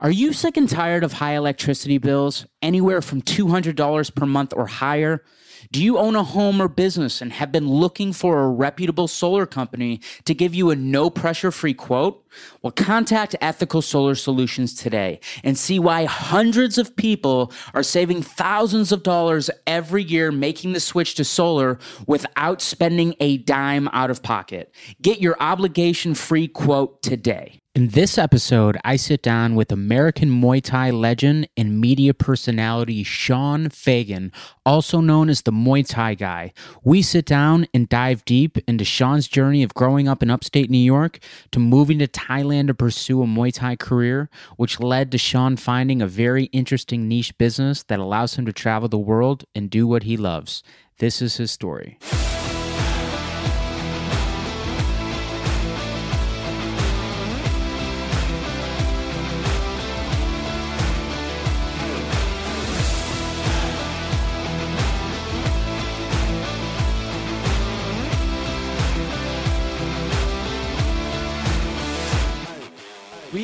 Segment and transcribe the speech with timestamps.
[0.00, 4.68] Are you sick and tired of high electricity bills, anywhere from $200 per month or
[4.68, 5.24] higher?
[5.72, 9.44] Do you own a home or business and have been looking for a reputable solar
[9.44, 12.24] company to give you a no pressure free quote?
[12.62, 18.92] Well, contact Ethical Solar Solutions today and see why hundreds of people are saving thousands
[18.92, 24.22] of dollars every year making the switch to solar without spending a dime out of
[24.22, 24.72] pocket.
[25.02, 27.58] Get your obligation free quote today.
[27.78, 33.68] In this episode, I sit down with American Muay Thai legend and media personality Sean
[33.70, 34.32] Fagan,
[34.66, 36.52] also known as the Muay Thai guy.
[36.82, 40.76] We sit down and dive deep into Sean's journey of growing up in upstate New
[40.76, 41.20] York
[41.52, 46.02] to moving to Thailand to pursue a Muay Thai career, which led to Sean finding
[46.02, 50.02] a very interesting niche business that allows him to travel the world and do what
[50.02, 50.64] he loves.
[50.98, 51.96] This is his story.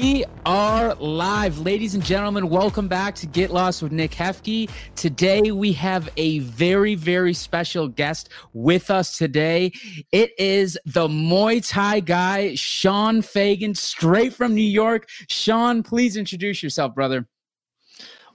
[0.05, 1.61] We are live.
[1.61, 4.69] Ladies and gentlemen, welcome back to Get Lost with Nick Hefke.
[4.97, 9.73] Today we have a very, very special guest with us today.
[10.13, 15.09] It is the Muay Thai guy, Sean Fagan, straight from New York.
[15.31, 17.27] Sean, please introduce yourself, brother.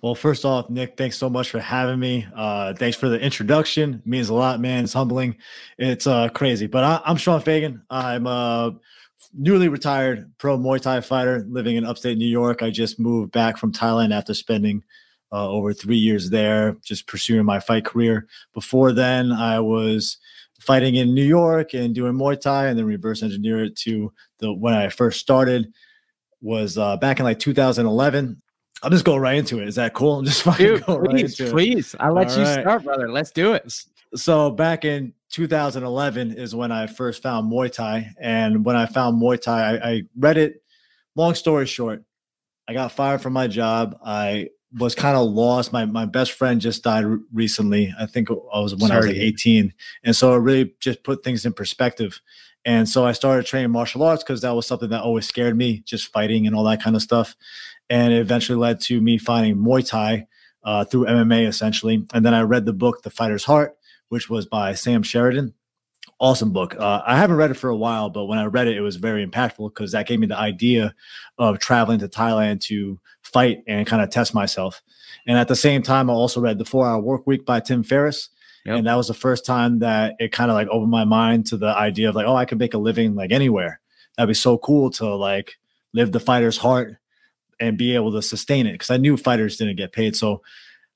[0.01, 2.25] Well, first off, Nick, thanks so much for having me.
[2.35, 3.93] Uh, thanks for the introduction.
[3.95, 4.85] It means a lot, man.
[4.85, 5.37] It's humbling.
[5.77, 6.65] It's uh, crazy.
[6.65, 7.83] But I, am Sean Fagan.
[7.91, 8.71] I'm uh,
[9.33, 12.63] newly retired pro Muay Thai fighter living in upstate New York.
[12.63, 14.83] I just moved back from Thailand after spending
[15.31, 18.27] uh, over three years there, just pursuing my fight career.
[18.53, 20.17] Before then, I was
[20.59, 24.51] fighting in New York and doing Muay Thai, and then reverse engineer it to the
[24.53, 25.71] when I first started
[26.41, 28.41] was uh, back in like 2011.
[28.81, 29.67] I'll just go right into it.
[29.67, 30.19] Is that cool?
[30.19, 31.95] I'm just fucking Dude, go please, right please.
[31.99, 32.61] I'll let All you right.
[32.61, 33.09] start, brother.
[33.11, 33.71] Let's do it.
[34.15, 39.21] So back in 2011 is when I first found Muay Thai, and when I found
[39.21, 40.63] Muay Thai, I, I read it.
[41.15, 42.03] Long story short,
[42.67, 43.97] I got fired from my job.
[44.03, 45.73] I was kind of lost.
[45.73, 47.93] My my best friend just died re- recently.
[47.99, 49.73] I think I was when I was like 18,
[50.03, 52.21] and so it really just put things in perspective.
[52.65, 55.79] And so I started training martial arts because that was something that always scared me,
[55.85, 57.35] just fighting and all that kind of stuff.
[57.89, 60.27] And it eventually led to me finding Muay Thai
[60.63, 62.05] uh, through MMA essentially.
[62.13, 63.77] And then I read the book The Fighter's Heart,
[64.09, 65.53] which was by Sam Sheridan.
[66.19, 66.75] Awesome book.
[66.77, 68.97] Uh, I haven't read it for a while, but when I read it, it was
[68.97, 70.93] very impactful because that gave me the idea
[71.37, 74.81] of traveling to Thailand to fight and kind of test myself.
[75.27, 77.83] And at the same time, I also read The Four Hour Work Week by Tim
[77.83, 78.29] Ferriss.
[78.65, 78.77] Yep.
[78.79, 81.57] And that was the first time that it kind of like opened my mind to
[81.57, 83.79] the idea of like, oh, I could make a living like anywhere.
[84.17, 85.57] That'd be so cool to like
[85.93, 86.97] live the fighter's heart
[87.59, 88.77] and be able to sustain it.
[88.77, 90.15] Cause I knew fighters didn't get paid.
[90.15, 90.41] So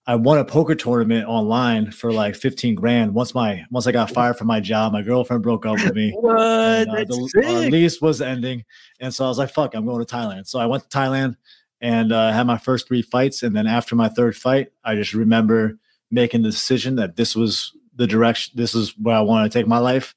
[0.06, 3.14] I won a poker tournament online for like 15 grand.
[3.14, 6.12] Once my once I got fired from my job, my girlfriend broke up with me.
[6.20, 6.40] What?
[6.40, 7.72] and, uh, That's the our sick.
[7.72, 8.66] lease was ending,
[9.00, 11.36] and so I was like, "Fuck, I'm going to Thailand." So I went to Thailand
[11.80, 15.14] and uh, had my first three fights, and then after my third fight, I just
[15.14, 15.80] remember
[16.12, 19.68] making the decision that this was the direction, this is where I wanted to take
[19.68, 20.16] my life,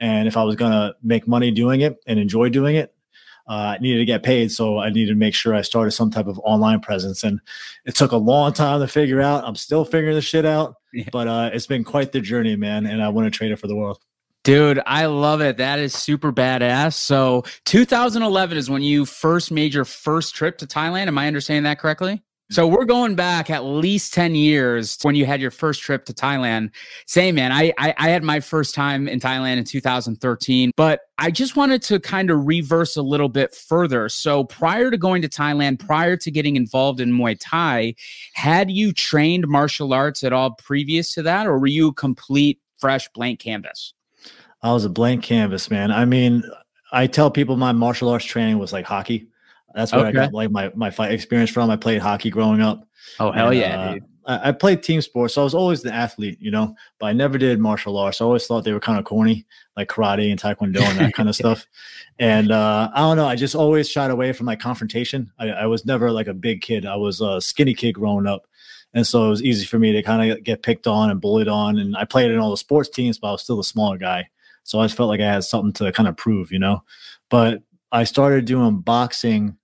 [0.00, 2.92] and if I was gonna make money doing it and enjoy doing it.
[3.48, 6.10] Uh, I needed to get paid, so I needed to make sure I started some
[6.10, 7.40] type of online presence, and
[7.86, 9.44] it took a long time to figure out.
[9.44, 11.04] I'm still figuring this shit out, Yeah.
[11.10, 13.66] but uh, it's been quite the journey, man, and I want to trade it for
[13.66, 13.98] the world.
[14.44, 15.56] Dude, I love it.
[15.56, 16.94] That is super badass.
[16.94, 21.08] So, 2011 is when you first made your first trip to Thailand.
[21.08, 22.22] Am I understanding that correctly?
[22.50, 26.14] So, we're going back at least 10 years when you had your first trip to
[26.14, 26.70] Thailand.
[27.06, 27.52] Same, man.
[27.52, 31.82] I, I, I had my first time in Thailand in 2013, but I just wanted
[31.82, 34.08] to kind of reverse a little bit further.
[34.08, 37.94] So, prior to going to Thailand, prior to getting involved in Muay Thai,
[38.32, 42.60] had you trained martial arts at all previous to that, or were you a complete
[42.78, 43.92] fresh blank canvas?
[44.62, 45.90] I was a blank canvas, man.
[45.90, 46.42] I mean,
[46.92, 49.28] I tell people my martial arts training was like hockey.
[49.74, 51.70] That's where I got like my my fight experience from.
[51.70, 52.86] I played hockey growing up.
[53.20, 54.04] Oh hell And, yeah, uh, dude.
[54.28, 56.74] I, I played team sports, so I was always the athlete, you know.
[56.98, 58.20] But I never did martial arts.
[58.20, 61.28] I always thought they were kind of corny, like karate and taekwondo and that kind
[61.28, 61.66] of stuff.
[62.18, 63.26] And uh, I don't know.
[63.26, 65.32] I just always shied away from like confrontation.
[65.38, 66.86] I, I was never like a big kid.
[66.86, 68.46] I was a skinny kid growing up,
[68.94, 71.48] and so it was easy for me to kind of get picked on and bullied
[71.48, 71.78] on.
[71.78, 74.28] And I played in all the sports teams, but I was still a smaller guy.
[74.62, 76.82] So I just felt like I had something to kind of prove, you know.
[77.30, 79.56] But I started doing boxing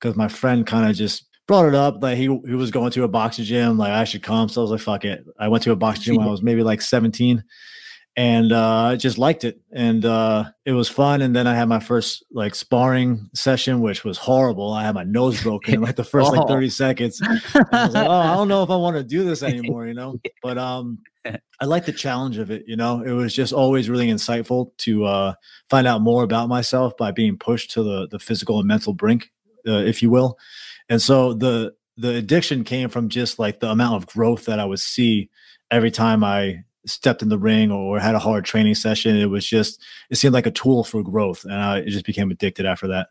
[0.00, 3.04] because my friend kind of just brought it up like he he was going to
[3.04, 4.48] a boxing gym, like I should come.
[4.48, 5.24] So I was like, fuck it.
[5.38, 7.42] I went to a boxing gym when I was maybe like 17.
[8.18, 11.20] and uh, I just liked it, and uh, it was fun.
[11.20, 14.72] And then I had my first like sparring session, which was horrible.
[14.72, 16.46] I had my nose broken in like the first like Oh.
[16.48, 17.20] thirty seconds.
[17.20, 17.40] And
[17.72, 19.94] I was like, oh, I don't know if I want to do this anymore, you
[19.94, 20.18] know.
[20.42, 20.98] But um,
[21.60, 22.64] I like the challenge of it.
[22.66, 25.34] You know, it was just always really insightful to uh,
[25.68, 29.30] find out more about myself by being pushed to the the physical and mental brink,
[29.66, 30.38] uh, if you will.
[30.88, 34.64] And so the the addiction came from just like the amount of growth that I
[34.64, 35.30] would see
[35.70, 39.16] every time I stepped in the ring or had a hard training session.
[39.16, 42.30] It was just it seemed like a tool for growth, and I it just became
[42.30, 43.08] addicted after that.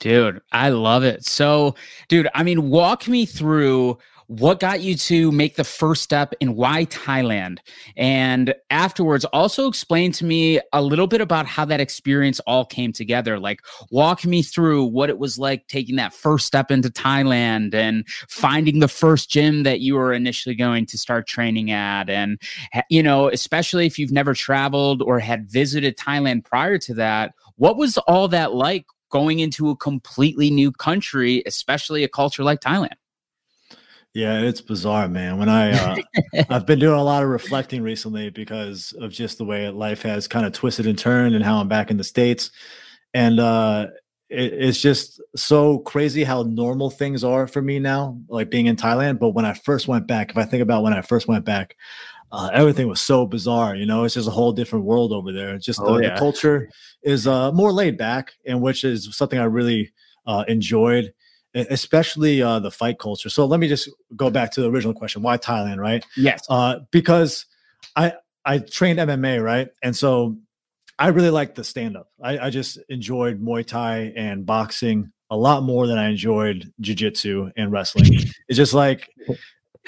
[0.00, 1.24] Dude, I love it.
[1.24, 1.74] So,
[2.08, 6.54] dude, I mean, walk me through what got you to make the first step and
[6.54, 7.58] why Thailand?
[7.96, 12.92] And afterwards, also explain to me a little bit about how that experience all came
[12.92, 13.38] together.
[13.38, 13.60] Like,
[13.90, 18.80] walk me through what it was like taking that first step into Thailand and finding
[18.80, 22.10] the first gym that you were initially going to start training at.
[22.10, 22.38] And,
[22.90, 27.78] you know, especially if you've never traveled or had visited Thailand prior to that, what
[27.78, 32.92] was all that like going into a completely new country, especially a culture like Thailand?
[34.14, 35.38] Yeah, it's bizarre, man.
[35.38, 35.96] When I uh,
[36.50, 40.26] I've been doing a lot of reflecting recently because of just the way life has
[40.26, 42.50] kind of twisted and turned, and how I'm back in the states,
[43.14, 43.88] and uh,
[44.30, 48.76] it, it's just so crazy how normal things are for me now, like being in
[48.76, 49.18] Thailand.
[49.18, 51.76] But when I first went back, if I think about when I first went back,
[52.32, 53.74] uh, everything was so bizarre.
[53.74, 55.56] You know, it's just a whole different world over there.
[55.58, 56.18] Just the, Oh, the yeah.
[56.18, 56.68] culture
[57.02, 59.92] is uh, more laid back, and which is something I really
[60.26, 61.12] uh, enjoyed
[61.54, 63.28] especially uh, the fight culture.
[63.28, 65.78] So let me just go back to the original question: Why Thailand?
[65.78, 66.04] Right?
[66.16, 66.44] Yes.
[66.48, 67.46] Uh, because
[67.96, 68.14] I
[68.44, 70.36] I trained MMA, right, and so
[70.98, 72.08] I really liked the stand up.
[72.22, 77.52] I, I just enjoyed Muay Thai and boxing a lot more than I enjoyed jujitsu
[77.56, 78.14] and wrestling.
[78.48, 79.08] it's just like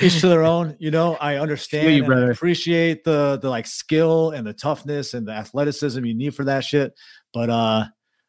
[0.00, 1.16] each to their own, you know.
[1.16, 6.04] I understand you, and appreciate the the like skill and the toughness and the athleticism
[6.04, 6.94] you need for that shit,
[7.32, 7.84] but uh,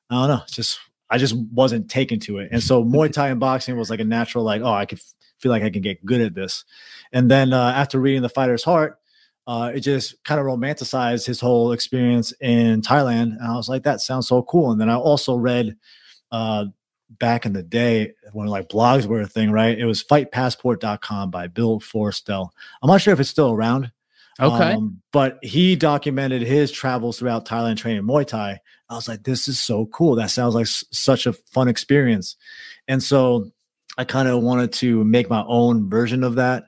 [0.10, 0.42] I don't know.
[0.44, 0.80] It's just
[1.12, 4.06] I just wasn't taken to it, and so Muay Thai and boxing was like a
[4.06, 6.66] natural like, oh, I could f- feel like I can get good at this,
[7.12, 8.98] and then uh, after reading The Fighter's Heart
[9.48, 13.38] uh, it just kind of romanticized his whole experience in Thailand.
[13.38, 14.72] And I was like, that sounds so cool.
[14.72, 15.76] And then I also read
[16.32, 16.66] uh,
[17.20, 19.78] back in the day when like blogs were a thing, right?
[19.78, 22.50] It was fightpassport.com by Bill Forstel.
[22.82, 23.92] I'm not sure if it's still around.
[24.40, 24.74] Okay.
[24.74, 28.60] Um, but he documented his travels throughout Thailand training Muay Thai.
[28.90, 30.16] I was like, this is so cool.
[30.16, 32.36] That sounds like s- such a fun experience.
[32.88, 33.52] And so
[33.98, 36.66] I kind of wanted to make my own version of that.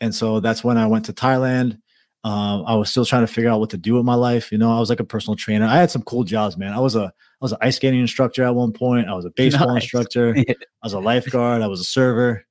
[0.00, 1.78] And so that's when I went to Thailand.
[2.22, 4.52] Um, I was still trying to figure out what to do with my life.
[4.52, 5.66] You know, I was like a personal trainer.
[5.66, 6.72] I had some cool jobs, man.
[6.72, 9.08] I was a I was an ice skating instructor at one point.
[9.08, 9.82] I was a baseball Nice.
[9.84, 10.34] instructor.
[10.48, 11.62] I was a lifeguard.
[11.62, 12.44] I was a server,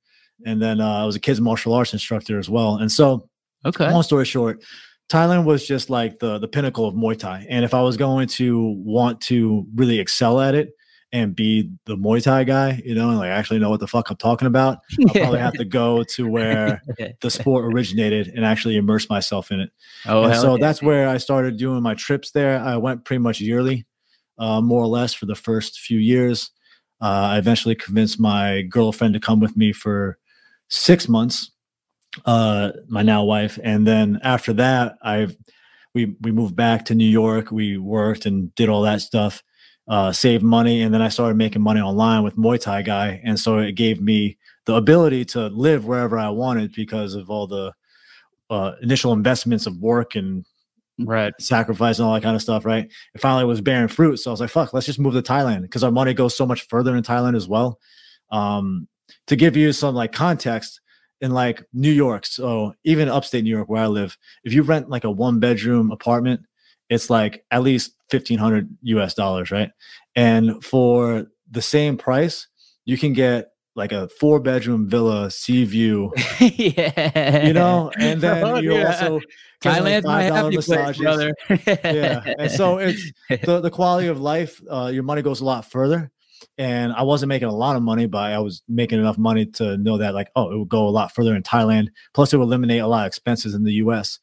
[0.44, 2.76] and then uh, I was a kids martial arts instructor as well.
[2.76, 3.29] And so
[3.64, 3.90] Okay.
[3.90, 4.62] long story short,
[5.10, 7.46] Thailand was just like the the pinnacle of Muay Thai.
[7.50, 10.70] And if I was going to want to really excel at it
[11.12, 14.08] and be the Muay Thai guy, you know, and like actually know what the fuck
[14.10, 16.80] I'm talking about, I'll probably have to go to where
[17.20, 19.70] the sport originated and actually immerse myself in it.
[20.06, 20.60] oh, and so yeah.
[20.60, 22.60] that's where I started doing my trips there.
[22.60, 23.86] I went pretty much yearly,
[24.38, 26.52] uh, more or less, for the first few years.
[27.00, 30.18] Uh, I eventually convinced my girlfriend to come with me for
[30.68, 31.50] six months,
[32.24, 35.28] uh, my now wife, and then after that, I
[35.94, 37.50] we we moved back to New York.
[37.50, 39.42] We worked and did all that stuff,
[39.88, 43.38] uh, saved money, and then I started making money online with Muay Thai guy, and
[43.38, 47.72] so it gave me the ability to live wherever I wanted because of all the
[48.50, 50.44] uh, initial investments of work and
[50.98, 51.32] right.
[51.40, 52.90] sacrifice and all that kind of stuff, right?
[53.14, 54.18] It finally was bearing fruit.
[54.18, 56.46] So I was like, fuck, let's just move to Thailand because our money goes so
[56.46, 57.78] much further in Thailand as well.
[58.30, 58.88] Um,
[59.26, 60.79] to give you some like context,
[61.20, 64.88] in like New York, so even upstate New York where I live, if you rent
[64.88, 66.42] like a one bedroom apartment,
[66.88, 69.70] it's like at least fifteen hundred US dollars, right?
[70.16, 72.48] And for the same price,
[72.84, 77.46] you can get like a four bedroom villa, sea view, yeah.
[77.46, 78.86] you know, and then Oh, you yeah.
[78.86, 79.20] also
[79.60, 81.34] get, like, $5 happy place, brother.
[81.84, 83.12] yeah and so it's
[83.44, 86.10] the, the quality of life uh, your money goes a lot further
[86.58, 89.76] and i wasn't making a lot of money but i was making enough money to
[89.78, 91.88] know that like oh it would go a lot further in thailand.
[92.14, 94.18] Plus it would eliminate a lot of expenses in the us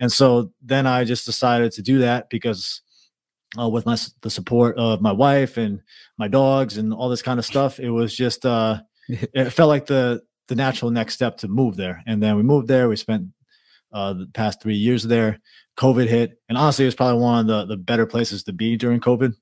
[0.00, 2.82] and so then i just decided to do that because
[3.58, 5.80] uh, with my the support of my wife and
[6.18, 9.86] my dogs and all this kind of stuff it was just uh it felt like
[9.86, 12.02] the the natural next step to move there.
[12.06, 12.88] And then we moved there.
[12.88, 13.28] We spent
[13.92, 15.40] uh, the past three years there.
[15.78, 18.76] COVID hit, and honestly, it was probably one of the, the better places to be
[18.76, 19.34] during COVID.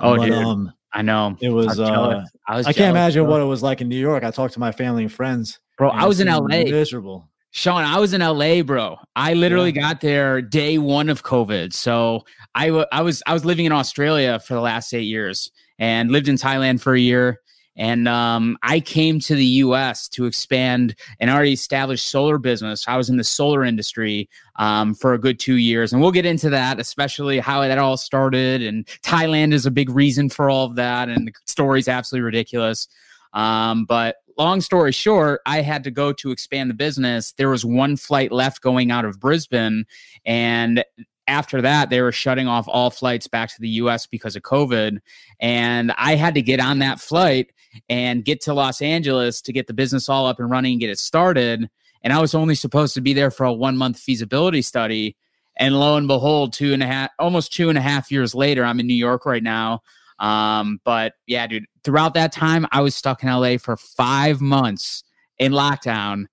[0.00, 1.36] Oh, But, um, I know.
[1.40, 1.78] it was.
[1.78, 2.24] Uh.
[2.46, 2.66] I was.
[2.66, 3.32] I can't imagine bro.
[3.32, 4.24] what it was like in New York.
[4.24, 5.58] I talked to my family and friends.
[5.76, 6.64] Bro, and I was in LA.
[6.64, 7.28] Miserable.
[7.50, 8.98] Sean, I was in LA, bro.
[9.16, 9.80] I literally yeah.
[9.80, 11.72] got there day one of COVID.
[11.72, 15.50] So I, w- I was I was living in Australia for the last eight years
[15.78, 17.40] and lived in Thailand for a year.
[17.78, 22.86] And um, I came to the US to expand an already established solar business.
[22.88, 25.92] I was in the solar industry um, for a good two years.
[25.92, 28.62] And we'll get into that, especially how that all started.
[28.62, 31.08] And Thailand is a big reason for all of that.
[31.08, 32.88] And the story is absolutely ridiculous.
[33.32, 37.32] Um, but long story short, I had to go to expand the business.
[37.32, 39.84] There was one flight left going out of Brisbane.
[40.26, 40.84] And
[41.28, 44.98] after that, they were shutting off all flights back to the US because of COVID.
[45.38, 47.52] And I had to get on that flight
[47.88, 50.90] and get to Los Angeles to get the business all up and running and get
[50.90, 51.68] it started.
[52.02, 55.16] And I was only supposed to be there for a one month feasibility study.
[55.56, 58.64] And lo and behold, two and a half, almost two and a half years later,
[58.64, 59.82] I'm in New York right now.
[60.20, 65.02] Um, but yeah, dude, throughout that time, I was stuck in LA for five months
[65.38, 66.26] in lockdown.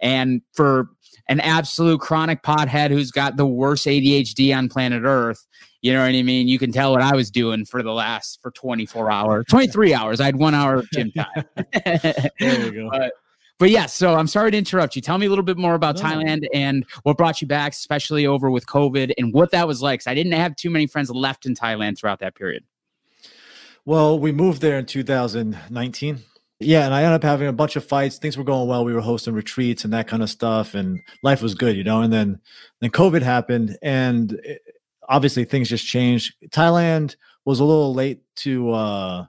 [0.00, 0.88] And for
[1.28, 5.46] an absolute chronic pothead who's got the worst ADHD on planet Earth,
[5.82, 6.48] you know what I mean?
[6.48, 10.20] You can tell what I was doing for the last for 24 hours, 23 hours.
[10.20, 11.44] I had one hour of gym time.
[11.84, 12.90] there you go.
[12.90, 13.12] But,
[13.58, 15.02] but yeah, so I'm sorry to interrupt you.
[15.02, 16.02] Tell me a little bit more about no.
[16.02, 20.02] Thailand and what brought you back, especially over with COVID, and what that was like.
[20.06, 22.64] I didn't have too many friends left in Thailand throughout that period.
[23.84, 26.20] Well, we moved there in 2019.
[26.62, 28.18] Yeah, and I ended up having a bunch of fights.
[28.18, 28.84] Things were going well.
[28.84, 32.02] We were hosting retreats and that kind of stuff, and life was good, you know.
[32.02, 32.38] And then
[32.80, 34.60] then COVID happened, and it,
[35.10, 36.34] obviously things just changed.
[36.48, 39.26] Thailand was a little late to uh,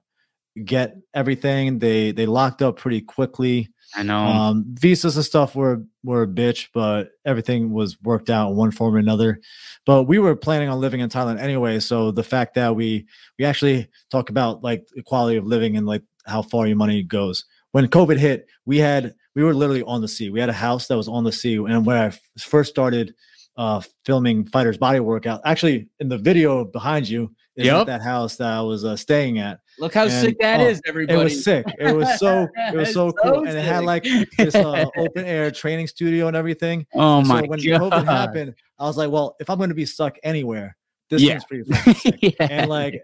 [0.63, 1.79] get everything.
[1.79, 3.69] They they locked up pretty quickly.
[3.93, 4.19] I know.
[4.19, 8.71] Um, visas and stuff were were a bitch, but everything was worked out in one
[8.71, 9.41] form or another.
[9.85, 13.05] But we were planning on living in Thailand anyway, so the fact that we
[13.37, 17.03] we actually talk about like the quality of living and like how far your money
[17.03, 17.43] goes.
[17.71, 20.29] When COVID hit, we had we were literally on the sea.
[20.29, 23.13] We had a house that was on the sea, and when I first started
[23.57, 25.41] uh, filming Fighter's Body Workout.
[25.45, 27.87] Actually, in the video behind you is yep.
[27.87, 29.59] that house that I was uh, staying at.
[29.79, 31.19] Look how and, sick that oh, is, everybody!
[31.19, 31.65] It was sick.
[31.79, 34.05] It was so it was so cool, so and it had like
[34.37, 36.85] this uh, open air training studio and everything.
[36.95, 37.81] Oh and my so when god!
[37.81, 40.77] COVID happened, I was like, well, if I'm going to be stuck anywhere,
[41.09, 41.39] this yeah.
[41.47, 42.17] pretty sick.
[42.21, 42.47] yeah.
[42.47, 43.01] And like,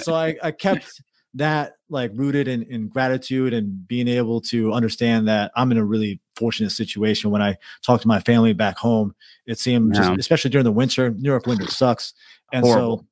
[0.00, 1.02] so I I kept
[1.34, 5.84] that like rooted in, in gratitude and being able to understand that I'm in a
[5.84, 9.14] really fortunate situation when I talk to my family back home.
[9.46, 12.14] It seemed just, especially during the winter, New York winter sucks.
[12.52, 12.98] And Horrible.
[12.98, 13.06] so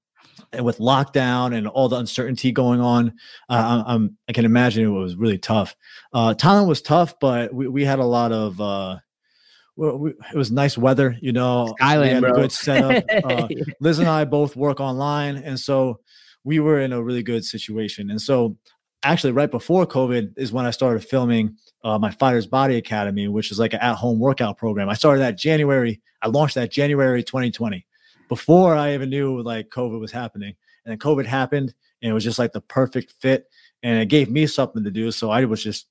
[0.52, 3.14] and with lockdown and all the uncertainty going on,
[3.48, 5.76] uh, I'm, I can imagine it was really tough.
[6.12, 8.96] Uh, Thailand was tough, but we, we had a lot of, uh,
[9.76, 12.34] well, we, it was nice weather, you know, Island, bro.
[12.34, 13.04] good setup.
[13.24, 13.48] Uh,
[13.80, 15.36] Liz and I both work online.
[15.36, 16.00] And so
[16.44, 18.10] we were in a really good situation.
[18.10, 18.56] And so
[19.02, 23.50] actually right before COVID is when I started filming uh, my Fighters Body Academy, which
[23.50, 24.88] is like an at-home workout program.
[24.88, 26.00] I started that January.
[26.22, 27.86] I launched that January 2020,
[28.28, 30.54] before I even knew like COVID was happening.
[30.84, 33.46] And then COVID happened, and it was just like the perfect fit,
[33.82, 35.10] and it gave me something to do.
[35.12, 35.86] So I was just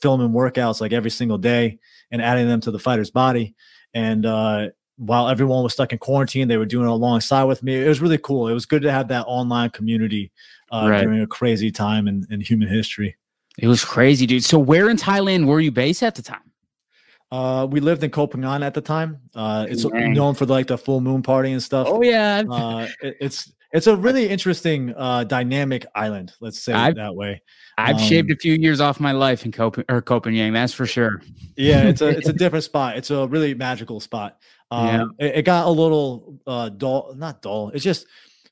[0.00, 1.78] filming workouts like every single day
[2.10, 3.54] and adding them to the Fighter's Body.
[3.94, 7.84] And uh, while everyone was stuck in quarantine, they were doing it alongside with me.
[7.84, 8.48] It was really cool.
[8.48, 10.30] It was good to have that online community
[10.70, 11.02] uh, right.
[11.02, 13.16] during a crazy time in, in human history.
[13.58, 14.44] It was crazy, dude.
[14.44, 16.40] So where in Thailand were you based at the time?
[17.30, 19.18] Uh, we lived in Koh Phangan at the time.
[19.34, 21.86] Uh, it's known for like the full moon party and stuff.
[21.90, 22.42] Oh yeah.
[22.50, 26.32] Uh, it, it's it's a really interesting uh, dynamic island.
[26.40, 27.42] Let's say I've, it that way.
[27.76, 30.52] I've um, shaved a few years off my life in Cop- or Koh Phangan.
[30.52, 31.20] That's for sure.
[31.56, 32.96] Yeah, it's a it's a different spot.
[32.96, 34.38] It's a really magical spot.
[34.74, 34.86] Um,
[35.18, 35.26] yeah.
[35.26, 37.14] it, it, got a little uh, dull.
[37.16, 37.70] Not dull.
[37.70, 38.06] It's just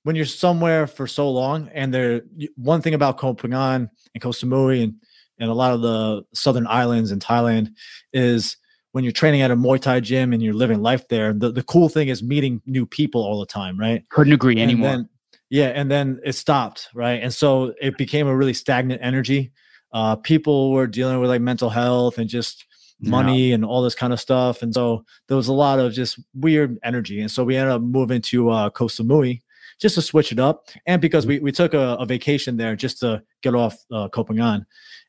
[0.05, 2.23] when you're somewhere for so long, and there
[2.57, 4.95] one thing about Koh Phangan and Koh Samui and
[5.39, 7.75] and a lot of the southern islands in Thailand
[8.13, 8.57] is
[8.93, 11.33] when you're training at a Muay Thai gym and you're living life there.
[11.33, 14.09] The the cool thing is meeting new people all the time, right?
[14.11, 14.91] Couldn't agree and anymore.
[14.91, 15.09] Then,
[15.51, 17.23] yeah, and then it stopped, right?
[17.23, 19.53] And so it became a really stagnant energy.
[19.93, 22.65] Uh, people were dealing with like mental health and just
[23.03, 23.55] money yeah.
[23.55, 24.63] and all this kind of stuff.
[24.63, 27.21] And so there was a lot of just weird energy.
[27.21, 29.43] And so we ended up moving to uh, Koh Samui
[29.81, 30.69] just to switch it up.
[30.87, 34.65] And because we, we took a, a vacation there just to get off uh, Phangan.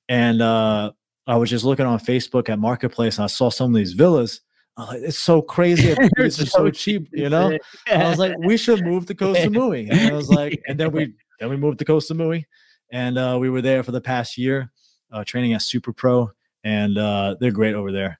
[0.09, 0.91] And uh,
[1.27, 4.41] I was just looking on Facebook at Marketplace and I saw some of these villas.
[4.75, 5.95] Uh, it's so crazy.
[6.17, 7.57] It's so, so cheap, you know.
[7.87, 9.89] I was like, we should move to Koh Samui.
[9.91, 12.45] And I was like, and then we then we moved to Koh Samui,
[12.91, 14.71] and uh, we were there for the past year,
[15.11, 16.31] uh, training at Super Pro
[16.63, 18.19] and uh, they're great over there.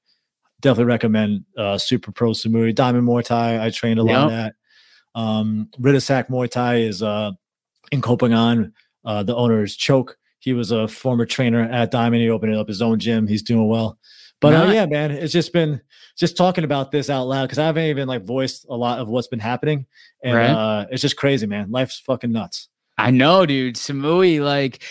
[0.62, 3.66] Definitely recommend uh, Super Pro Samui, Diamond Muay Thai.
[3.66, 4.24] I trained a lot yep.
[4.24, 4.56] of that.
[5.16, 7.32] Um, Riddhasak Muay Thai is uh,
[7.92, 8.72] in Phangan.
[9.06, 10.18] Uh, the owner is Choke.
[10.40, 12.22] He was a former trainer at Diamond.
[12.22, 13.28] He opened up his own gym.
[13.28, 13.98] He's doing well.
[14.42, 15.80] But uh, yeah, man, it's just been
[16.18, 19.08] just talking about this out loud because I haven't even like voiced a lot of
[19.08, 19.86] what's been happening,
[20.22, 20.50] and Right.
[20.50, 21.72] uh, it's just crazy, man.
[21.72, 22.68] Life's fucking nuts.
[22.98, 23.76] I know, dude.
[23.76, 24.84] Samui, like,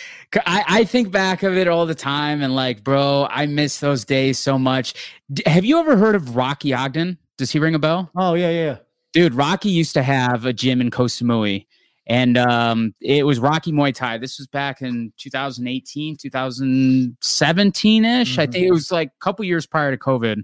[0.45, 4.03] I, I think back of it all the time, and like, bro, I miss those
[4.03, 4.93] days so much.
[5.31, 7.17] D- have you ever heard of Rocky Ogden?
[7.37, 8.11] Does he ring a bell?
[8.15, 8.77] Oh yeah, yeah.
[9.13, 11.65] Dude, Rocky used to have a gym in Koh Samui,
[12.07, 14.17] and um, it was Rocky Muay Thai.
[14.17, 18.37] This was back in 2018, 2017 ish.
[18.37, 18.51] I Mhm.
[18.51, 20.43] think it was like a couple years prior to COVID.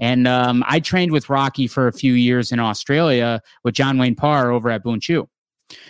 [0.00, 4.16] And um, I trained with Rocky for a few years in Australia with John Wayne
[4.16, 5.28] Parr over at Boonchu.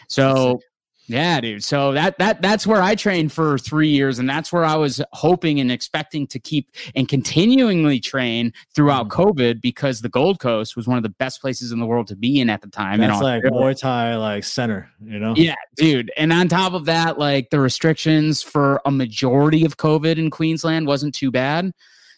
[0.08, 0.60] So
[1.06, 1.62] yeah, dude.
[1.62, 5.02] So that that that's where I trained for three years, and that's where I was
[5.12, 10.86] hoping and expecting to keep and continually train throughout COVID because the Gold Coast was
[10.88, 13.00] one of the best places in the world to be in at the time.
[13.00, 13.42] That's like.
[13.44, 15.34] Muay Thai like center, you know.
[15.36, 16.10] Yeah, dude.
[16.16, 20.86] And on top of that, like the restrictions for a majority of COVID in Queensland
[20.86, 21.72] wasn't too bad.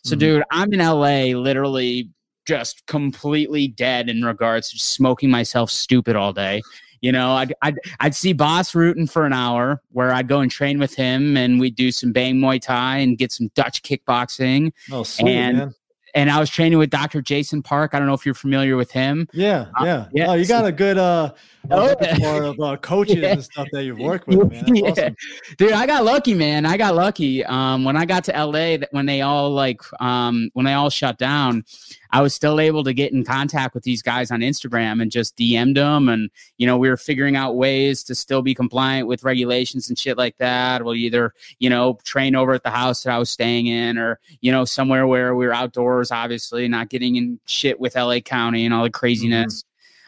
[0.05, 0.19] So, Mhm.
[0.21, 2.11] dude, I'm in LA literally
[2.47, 6.63] just completely dead in regards to smoking myself stupid all day.
[7.01, 10.51] You know, I'd, I'd, I'd see Boss rooting for an hour where I'd go and
[10.51, 14.73] train with him and we'd do some bang Muay Thai and get some Dutch kickboxing.
[14.91, 15.75] Oh, sweet, And- man.
[16.15, 17.21] And I was training with Dr.
[17.21, 17.91] Jason Park.
[17.93, 19.29] I don't know if you're familiar with him.
[19.35, 20.07] Yeah, Uh, yeah.
[20.15, 21.35] yeah, Oh, you got a good uh,
[21.71, 22.37] Oh, yeah.
[22.39, 23.33] of uh, coaches Yeah.
[23.33, 24.77] and stuff that you've worked with, man.
[24.77, 24.91] Yeah.
[24.93, 25.17] awesome.
[25.59, 29.05] dude i got lucky man i got lucky um when i got to la when
[29.05, 31.65] they all like um when they all shut down
[32.11, 35.37] i was still able to get in contact with these guys on instagram and just
[35.37, 36.09] dm'd them.
[36.09, 39.99] And you know we were figuring out ways to still be compliant with regulations and
[39.99, 40.85] shit like that.
[40.85, 44.19] We'll either you know train over at the house that i was staying in or
[44.41, 48.65] you know somewhere where we were outdoors obviously not getting in shit with la county
[48.65, 49.65] and all the craziness.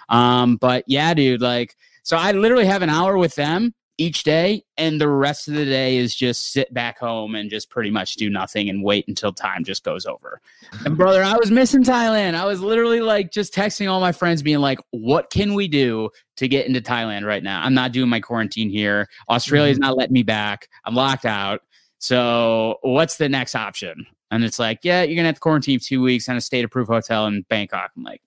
[0.08, 4.64] Um but yeah dude like so I literally have an hour with them each day,
[4.76, 8.14] and the rest of the day is just sit back home and just pretty much
[8.14, 10.40] do nothing and wait until time just goes over.
[10.84, 12.34] And brother, I was missing Thailand.
[12.34, 16.10] I was literally like just texting all my friends, being like, "What can we do
[16.36, 17.60] to get into Thailand right now?
[17.62, 19.08] I'm not doing my quarantine here.
[19.28, 19.86] Australia's mm-hmm.
[19.86, 20.68] not letting me back.
[20.84, 21.60] I'm locked out.
[21.98, 26.00] So what's the next option?" And it's like, "Yeah, you're gonna have to quarantine two
[26.00, 28.22] weeks in a state-approved hotel in Bangkok." I'm like,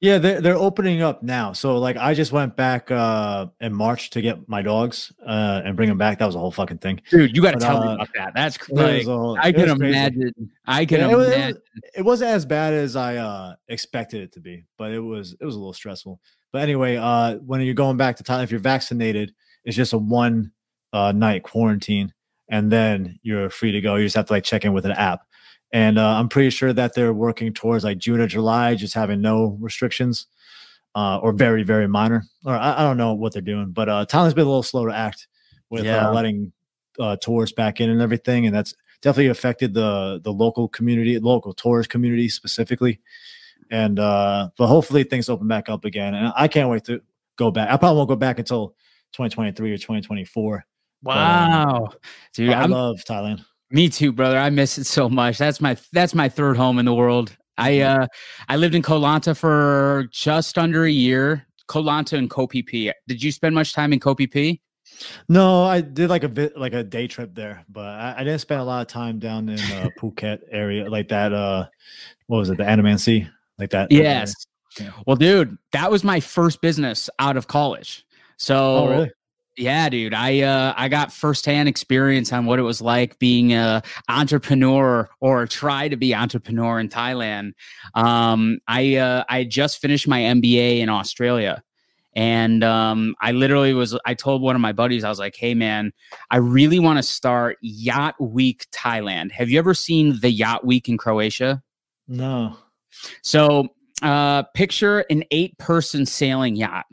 [0.00, 1.52] Yeah, they're they're opening up now.
[1.52, 5.76] So like I just went back uh in March to get my dogs uh and
[5.76, 6.18] bring them back.
[6.18, 7.00] That was a whole fucking thing.
[7.10, 8.32] "Dude, you got to tell me uh, about that.
[8.34, 9.96] That's cr- It was like." whole- I can was crazy.
[9.98, 10.32] imagine.
[10.66, 11.54] I can Yeah, it, was, it, imagine.
[11.74, 15.36] was, it wasn't as bad as I uh expected it to be, but it was
[15.40, 16.20] it was a little stressful.
[16.52, 19.98] But anyway, uh when you're going back to Thailand, if you're vaccinated, it's just a
[19.98, 20.52] one
[20.92, 22.12] uh night quarantine
[22.50, 23.96] and then you're free to go.
[23.96, 25.20] You just have to like check in with an app.
[25.72, 29.20] And uh, I'm pretty sure that they're working towards like June or July, just having
[29.20, 30.26] no restrictions.
[30.94, 34.06] Uh, or very, very minor, or I, I don't know what they're doing, but uh,
[34.06, 35.28] Thailand's been a little slow to act
[35.70, 36.08] with Yeah.
[36.08, 36.50] uh, letting
[36.98, 41.52] uh, tourists back in and everything, and that's definitely affected the the local community, local
[41.52, 42.98] tourist community specifically.
[43.70, 46.14] And uh, but hopefully things open back up again.
[46.14, 47.00] And I can't wait to
[47.36, 47.70] go back.
[47.70, 48.70] I probably won't go back until
[49.12, 50.64] 2023 or 2024.
[51.02, 51.90] Wow,
[52.32, 53.44] dude, I I'm, love Thailand.
[53.70, 54.38] Me too, brother.
[54.38, 55.38] I miss it so much.
[55.38, 57.36] That's my that's my third home in the world.
[57.56, 58.06] I uh
[58.48, 61.46] I lived in Koh Lanta for just under a year.
[61.66, 62.92] Koh Lanta and Phi.
[63.06, 64.60] Did you spend much time in Phi?
[65.28, 68.40] No, I did like a bit like a day trip there, but I, I didn't
[68.40, 71.32] spend a lot of time down in uh, Phuket area like that.
[71.32, 71.66] Uh,
[72.26, 73.28] what was it, the Andaman Sea,
[73.58, 73.92] like that?
[73.92, 74.34] Yes.
[74.80, 74.90] Yeah.
[75.06, 78.04] Well, dude, that was my first business out of college.
[78.38, 79.10] So Oh, really?
[79.58, 80.14] Yeah, dude.
[80.14, 85.46] I uh I got firsthand experience on what it was like being a entrepreneur or
[85.46, 87.52] try to be entrepreneur in Thailand.
[87.94, 91.62] Um I uh I just finished my MBA in Australia.
[92.14, 95.54] And um I literally was I told one of my buddies, I was like, hey
[95.54, 95.92] man,
[96.30, 99.32] I really want to start Yacht Week Thailand.
[99.32, 101.62] Have you ever seen the Yacht Week in Croatia?
[102.06, 102.56] No.
[103.22, 103.70] So
[104.02, 106.86] uh, picture an eight person sailing yacht.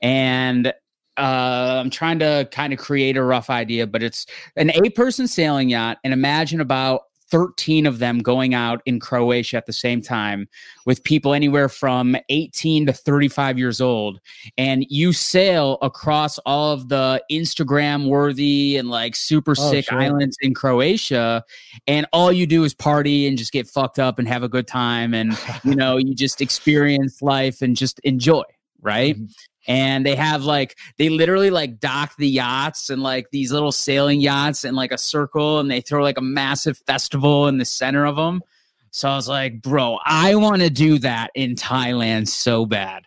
[0.00, 0.72] And
[1.18, 4.26] uh, I'm trying to kind of create a rough idea, but it's
[4.56, 5.98] an eight person sailing yacht.
[6.04, 10.48] And imagine about 13 of them going out in Croatia at the same time
[10.86, 14.18] with people anywhere from 18 to 35 years old.
[14.56, 20.00] And you sail across all of the Instagram worthy and like super Oh, sick sure.
[20.00, 21.44] islands in Croatia.
[21.86, 24.66] And all you do is party and just get fucked up and have a good
[24.66, 25.12] time.
[25.12, 28.44] And, you know, you just experience life and just enjoy.
[28.80, 29.28] Right Mhm.
[29.68, 34.20] And they have like they literally like dock the yachts and like these little sailing
[34.20, 38.04] yachts in like a circle and they throw like a massive festival in the center
[38.04, 38.42] of them
[38.90, 43.04] so i was like bro i want to do that in thailand so bad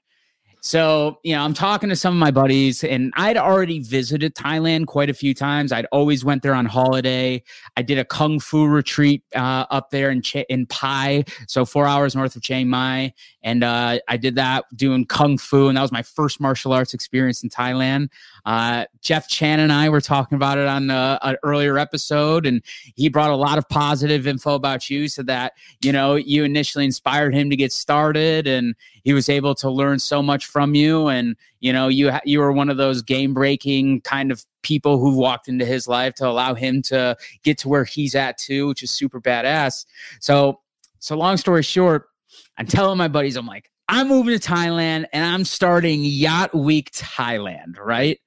[0.64, 4.86] So, you know, I'm talking to some of my buddies and I'd already visited Thailand
[4.86, 5.72] quite a few times.
[5.72, 7.42] I'd always went there on holiday.
[7.78, 11.88] I did a kung fu retreat uh, up there in Ch- in Pai, so 4
[11.88, 15.82] hours north of Chiang Mai, and uh, I did that doing kung fu and that
[15.82, 18.10] was my first martial arts experience in Thailand.
[18.46, 22.64] Uh, Jeff Chan and I were talking about it on uh, an earlier episode and
[22.96, 26.86] he brought a lot of positive info about you so that, you know, you initially
[26.86, 31.08] inspired him to get started and he was able to learn so much from you
[31.08, 35.18] and you know you you were one of those game breaking kind of people who
[35.18, 38.84] walked into his life to allow him to get to where he's at too which
[38.84, 39.86] is super badass.
[40.20, 40.62] So
[41.00, 42.10] so long story short
[42.58, 46.92] i'm telling my buddies i'm like i'm moving to thailand and i'm starting yacht week
[46.92, 48.20] thailand right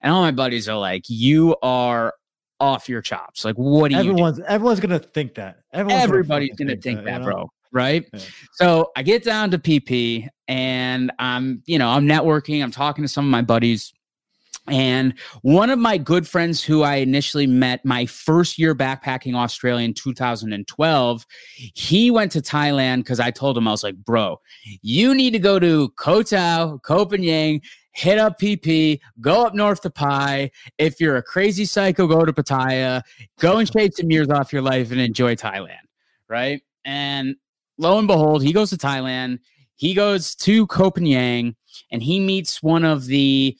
[0.00, 2.14] and all my buddies are like you are
[2.60, 4.50] off your chops like what do everyone's you do?
[4.50, 7.32] everyone's gonna think that everyone's everybody's gonna, gonna think, that, that you know?
[7.32, 8.08] bro right?
[8.12, 8.20] Yeah.
[8.52, 13.08] So I get down to PP and I'm, you know, I'm networking, I'm talking to
[13.08, 13.92] some of my buddies.
[14.68, 19.84] And one of my good friends who I initially met my first year backpacking Australia
[19.84, 21.26] in 2012,
[21.74, 24.40] he went to Thailand because I told him, I was like, bro,
[24.82, 27.60] you need to go to Koh Tao, Phangan,
[27.92, 30.52] hit up PP, go up north to Pai.
[30.78, 33.02] If you're a crazy psycho, go to Pattaya,
[33.38, 35.78] go and shave some years off your life and enjoy Thailand.
[36.28, 36.62] Right.
[36.84, 37.34] And
[37.78, 39.40] lo and behold, he goes to Thailand.
[39.74, 41.56] He goes to Phangan
[41.90, 43.56] and he meets one of the.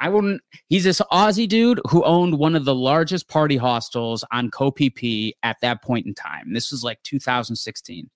[0.00, 0.42] I wouldn't.
[0.68, 5.56] He's this Aussie dude who owned one of the largest party hostels on Phi at
[5.62, 6.52] that point in time.
[6.52, 8.10] This was like 2016.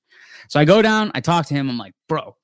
[0.48, 1.70] So I go down, I talk to him.
[1.70, 2.36] I'm like, bro,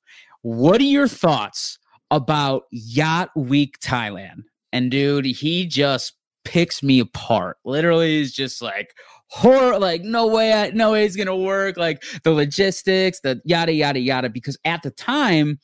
[0.42, 1.79] what are your thoughts
[2.11, 4.45] about Yacht Week Thailand?
[4.73, 6.14] And dude, he just
[6.45, 7.57] picks me apart.
[7.64, 8.95] Literally, is just like,
[9.33, 13.73] horror like no way I, no way it's gonna work like the logistics the yada
[13.73, 15.59] yada yada because at the time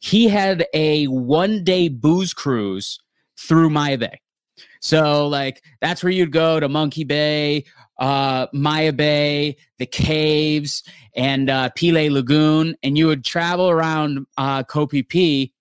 [0.00, 2.98] he had a one day booze cruise
[3.38, 4.22] through maya bay
[4.80, 7.62] so like that's where you'd go to monkey bay
[7.98, 10.82] uh maya bay the caves
[11.14, 15.52] and uh Pileh lagoon and you would travel around uh Phi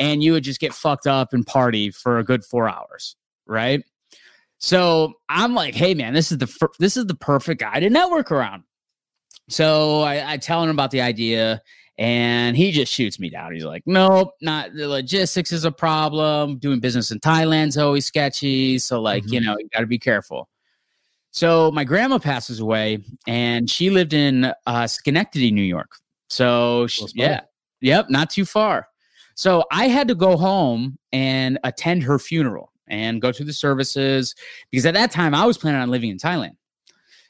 [0.00, 3.14] and you would just get fucked up and party for a good four hours
[3.46, 3.84] right
[4.64, 8.32] so I'm like, hey man, this is the this is the perfect guy to network
[8.32, 8.62] around.
[9.50, 11.60] So I, I tell him about the idea,
[11.98, 13.52] and he just shoots me down.
[13.52, 16.56] He's like, nope, not the logistics is a problem.
[16.56, 18.78] Doing business in Thailand's always sketchy.
[18.78, 19.34] So like, mm-hmm.
[19.34, 20.48] you know, you got to be careful.
[21.30, 25.98] So my grandma passes away, and she lived in uh, Schenectady, New York.
[26.30, 27.42] So she, yeah,
[27.82, 28.88] yep, not too far.
[29.34, 34.34] So I had to go home and attend her funeral and go through the services
[34.70, 36.56] because at that time I was planning on living in Thailand.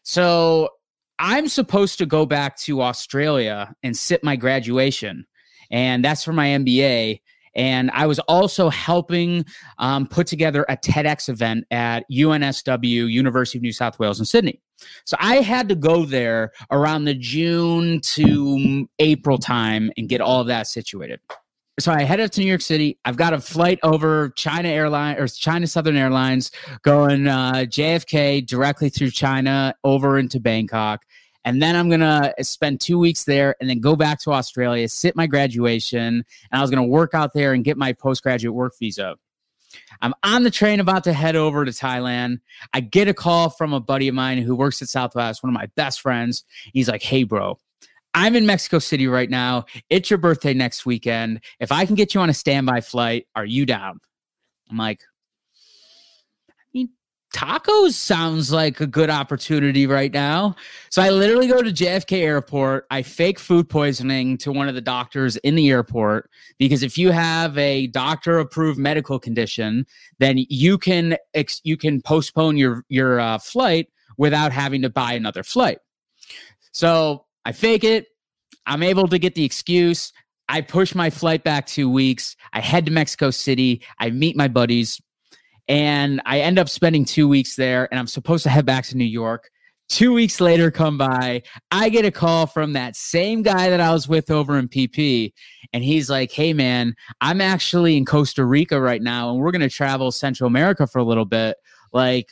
[0.03, 0.71] So
[1.19, 5.27] I'm supposed to go back to Australia and sit my graduation,
[5.71, 7.21] and that's for my MBA.
[7.57, 9.45] And I was also helping
[9.79, 14.61] um, put together a TEDx event at UNSW, University of New South Wales in Sydney.
[15.05, 20.43] So I had to go there around the June to April time and get all
[20.45, 21.21] that situated
[21.79, 22.99] so I head up to New York City.
[23.05, 28.89] I've got a flight over China Airline or China Southern Airlines going uh, JFK directly
[28.91, 31.03] through China over into Bangkok.
[31.45, 34.89] And then I'm going to spend two weeks there and then go back to Australia,
[34.89, 36.01] sit my graduation.
[36.01, 39.17] And I was going to work out there and get my postgraduate work visa.
[40.01, 42.39] I'm on the train about to head over to Thailand.
[42.73, 45.55] I get a call from a buddy of mine who works at Southwest, one of
[45.55, 46.45] my best friends.
[46.73, 47.59] He's like, Hey, bro,
[48.15, 49.65] I'm in Mexico City right now.
[49.91, 51.41] It's your birthday next weekend.
[51.59, 53.99] If I can get you on a standby flight, are you down?
[54.71, 55.03] I'm like,
[56.49, 56.91] I mean,
[57.35, 60.55] tacos sounds like a good opportunity right now.
[60.91, 62.87] So I literally go to JFK Airport.
[62.91, 67.11] I fake food poisoning to one of the doctors in the airport because if you
[67.11, 69.87] have a doctor approved medical condition,
[70.21, 75.13] then you can ex- you can postpone your your uh, flight without having to buy
[75.15, 75.79] another flight.
[76.71, 78.07] So I fake it.
[78.67, 80.13] I'm able to get the excuse.
[80.49, 82.37] I push my flight back two weeks.
[82.53, 83.83] I head to Mexico City.
[83.99, 85.01] I meet my buddies
[85.69, 87.89] and I end up spending two weeks there.
[87.91, 89.51] And I'm supposed to head back to New York.
[89.89, 91.43] Two weeks later, come by.
[91.71, 95.33] I get a call from that same guy that I was with over in PP.
[95.73, 99.61] And he's like, Hey, man, I'm actually in Costa Rica right now and we're going
[99.61, 101.57] to travel Central America for a little bit.
[101.93, 102.31] Like,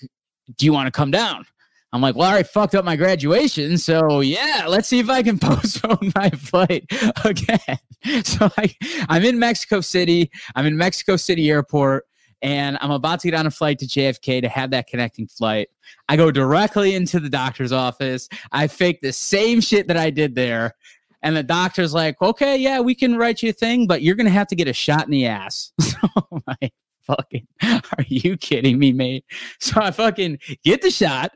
[0.57, 1.45] do you want to come down?
[1.93, 3.77] I'm like, well, I already fucked up my graduation.
[3.77, 6.87] So yeah, let's see if I can postpone my flight
[7.25, 7.59] again.
[8.25, 8.75] So I,
[9.09, 10.29] I'm in Mexico City.
[10.57, 12.05] I'm in Mexico City airport
[12.43, 15.69] and I'm about to get on a flight to JFK to have that connecting flight.
[16.09, 18.29] I go directly into the doctor's office.
[18.51, 20.75] I fake the same shit that I did there.
[21.23, 24.27] And the doctor's like, okay, yeah, we can write you a thing, but you're going
[24.27, 25.73] to have to get a shot in the ass.
[25.81, 26.75] so like,
[27.07, 29.25] fucking, are you kidding me, mate?
[29.61, 31.33] So I fucking get the shot.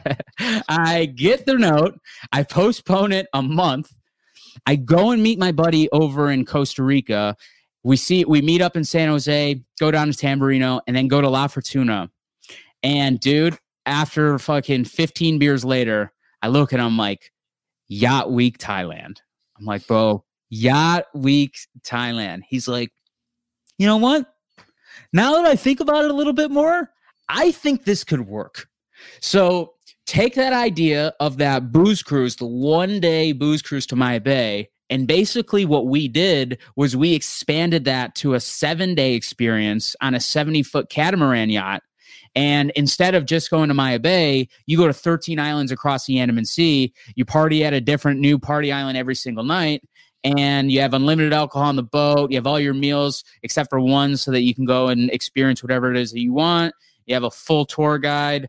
[0.68, 1.98] I get the note.
[2.32, 3.92] I postpone it a month.
[4.66, 7.36] I go and meet my buddy over in Costa Rica.
[7.84, 11.20] We see, we meet up in San Jose, go down to Tamarindo, and then go
[11.20, 12.10] to La Fortuna.
[12.82, 17.32] And dude, after fucking 15 beers later, I look and I'm like,
[17.88, 19.18] Yacht Week Thailand.
[19.58, 22.42] I'm like, bro, Yacht Week Thailand.
[22.48, 22.92] He's like,
[23.78, 24.31] you know what?
[25.12, 26.90] Now that I think about it a little bit more,
[27.28, 28.68] I think this could work.
[29.20, 29.74] So
[30.06, 34.70] take that idea of that booze cruise, the one day booze cruise to Maya Bay.
[34.90, 40.14] And basically, what we did was we expanded that to a seven day experience on
[40.14, 41.82] a 70 foot catamaran yacht.
[42.34, 46.18] And instead of just going to Maya Bay, you go to 13 islands across the
[46.18, 46.92] Andaman Sea.
[47.14, 49.82] You party at a different new party island every single night
[50.24, 52.30] and you have unlimited alcohol on the boat.
[52.30, 55.62] You have all your meals except for one so that you can go and experience
[55.62, 56.74] whatever it is that you want.
[57.06, 58.48] You have a full tour guide.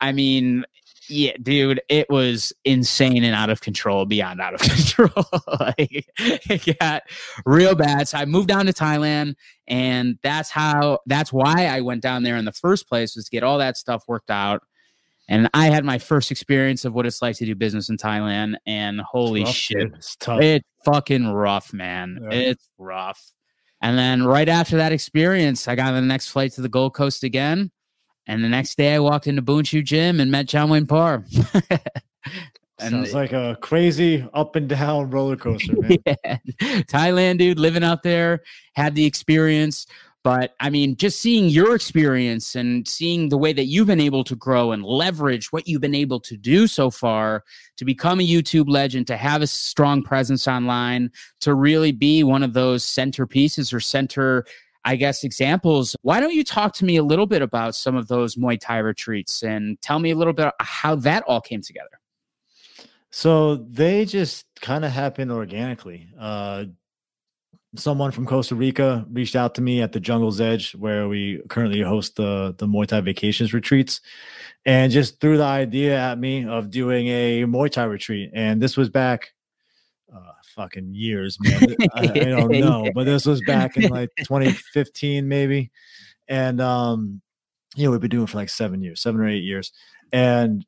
[0.00, 0.64] I mean,
[1.10, 5.26] yeah, dude, it was insane and out of control, beyond out of control.
[5.60, 7.02] like, it got
[7.44, 8.08] real bad.
[8.08, 9.34] So I moved down to Thailand,
[9.66, 13.30] and that's how, that's why I went down there in the first place was to
[13.30, 14.62] get all that stuff worked out.
[15.30, 18.56] And I had my first experience of what it's like to do business in Thailand,
[18.66, 19.94] and holy rough, shit, dude.
[19.94, 20.42] It's tough.
[20.42, 22.18] it's fucking rough, man.
[22.20, 22.36] Yeah.
[22.36, 23.32] It's rough.
[23.80, 26.94] And then right after that experience, I got on the next flight to the Gold
[26.94, 27.70] Coast again.
[28.26, 31.24] And the next day, I walked into Boonchu Gym and met John Wayne Parr.
[32.80, 35.96] and Sounds like a crazy up and down roller coaster, man.
[36.06, 38.42] yeah, Thailand, dude, living out there,
[38.74, 39.86] had the experience.
[40.22, 44.22] But I mean, just seeing your experience and seeing the way that you've been able
[44.24, 47.42] to grow and leverage what you've been able to do so far
[47.78, 52.42] to become a YouTube legend, to have a strong presence online, to really be one
[52.42, 54.44] of those centerpieces or center,
[54.84, 55.96] I guess, examples.
[56.02, 58.78] Why don't you talk to me a little bit about some of those Muay Thai
[58.78, 61.88] retreats and tell me a little bit how that all came together?
[63.10, 66.08] So they just kind of happened organically.
[66.18, 66.66] Uh,
[67.76, 71.80] someone from Costa Rica reached out to me at the Jungle's Edge, where we currently
[71.80, 74.00] host the the Muay Thai vacations retreats,
[74.64, 78.30] and just threw the idea at me of doing a Muay Thai retreat.
[78.34, 79.32] And this was back,
[80.14, 81.76] uh, fucking years, man.
[81.94, 85.70] I, I don't know, but this was back in like 2015, maybe.
[86.28, 87.20] And um,
[87.76, 89.72] you know, we've been doing it for like seven years, seven or eight years,
[90.12, 90.64] and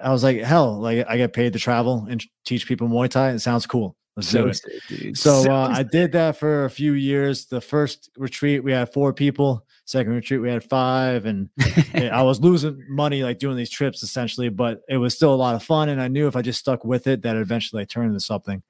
[0.00, 3.30] I was like, hell, like I get paid to travel and teach people Muay Thai.
[3.30, 3.96] It sounds cool.
[4.16, 4.56] Let's do it.
[4.56, 5.16] sick.
[5.16, 7.44] So uh, I did that for a few years.
[7.44, 9.66] The first retreat we had four people.
[9.84, 11.48] Second retreat we had five, and
[11.94, 15.54] I was losing money like doing these trips essentially, but it was still a lot
[15.54, 15.90] of fun.
[15.90, 18.62] And I knew if I just stuck with it, that eventually I turned into something.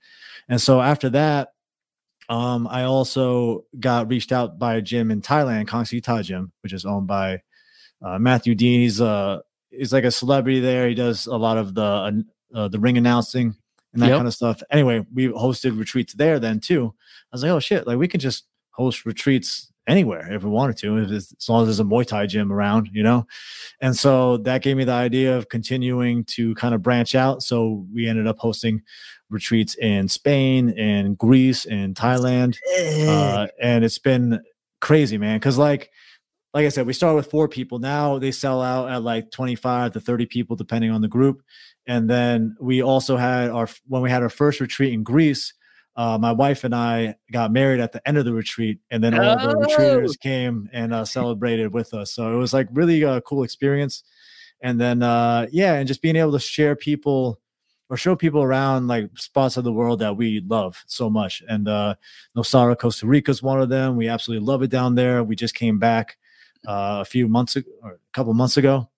[0.49, 1.53] And so after that,
[2.29, 6.53] um, I also got reached out by a gym in Thailand, Kong Si Thai Gym,
[6.63, 7.41] which is owned by
[8.03, 8.81] uh, Matthew Dean.
[8.81, 10.89] He's uh he's like a celebrity there.
[10.89, 13.55] He does a lot of the uh, the ring announcing
[13.97, 14.19] and that Yep.
[14.19, 14.63] kind of stuff.
[14.71, 16.95] Anyway, we hosted retreats there then too.
[16.95, 20.77] I was like, oh shit, like we can just host retreats anywhere if we wanted
[20.77, 23.27] to, if it's, as long as there's a Muay Thai gym around, you know.
[23.81, 27.43] And so that gave me the idea of continuing to kind of branch out.
[27.43, 28.83] So we ended up hosting
[29.31, 32.59] retreats in Spain, in Greece, in Thailand,
[33.09, 34.41] uh, and it's been
[34.81, 35.39] crazy, man.
[35.39, 35.91] Because like,
[36.57, 37.79] like I said, we started with four people.
[37.79, 41.43] Now they sell out at like 25 to 30 people, depending on the group.
[41.87, 45.53] And then we also had our when we had our first retreat in Greece.
[45.97, 49.13] Uh, my wife and I got married at the end of the retreat, and then
[49.19, 49.67] all the Oh.
[49.67, 52.15] retreaters came and uh, celebrated with us.
[52.15, 54.03] So it was like really a cool experience.
[54.63, 57.39] And then uh, yeah, and just being able to share people
[57.91, 61.43] or show people around like spots of the world that we love so much.
[61.51, 61.97] And uh,
[62.35, 63.97] Nosara, Costa Rica is one of them.
[63.99, 65.23] We absolutely love it down there.
[65.23, 66.17] We just came back
[66.67, 68.89] uh, a few months ago, or a couple months ago.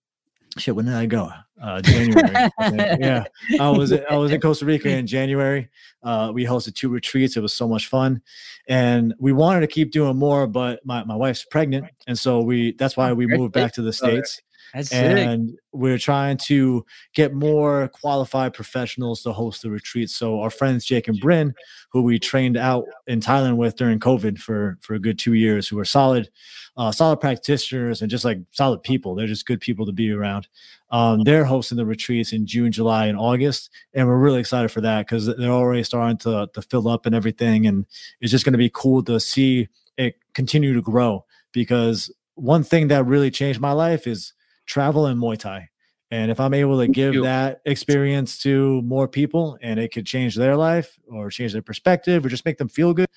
[0.57, 1.31] Shit, when did I go?
[1.63, 2.35] Uh, January.
[2.35, 2.51] I
[3.01, 3.25] yeah,
[3.61, 5.69] I was I was in Costa Rica in January.
[6.03, 7.37] Uh, we hosted two retreats.
[7.37, 8.23] It was so much fun,
[8.69, 12.73] and we wanted to keep doing more, but my, my wife's pregnant, and so we
[12.73, 14.41] that's why we moved back to the states
[14.75, 15.17] That's sick.
[15.17, 20.11] and we're trying to get more qualified professionals to host the retreat.
[20.11, 21.55] So our friends Jake and Bryn,
[21.91, 25.69] who we trained out in Thailand with during COVID for for a good two years,
[25.69, 26.29] who are solid,
[26.77, 29.15] uh, solid practitioners and just like solid people.
[29.15, 30.49] They're just good people to be around.
[30.91, 34.81] Um, they're hosting the retreats in June, July, and August, and we're really excited for
[34.81, 37.87] that because they're already starting to to fill up and everything, and
[38.21, 42.89] it's just going to be cool to see it continue to grow because one thing
[42.89, 44.33] that really changed my life is
[44.69, 45.69] travel and Muay Thai.
[46.11, 50.37] And if I'm able to give that experience to more people and it could change
[50.37, 53.09] their life or change their perspective or just make them feel good,